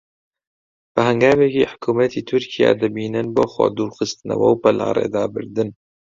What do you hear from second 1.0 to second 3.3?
هەنگاوێکی حکوومەتی تورکیا دەبینن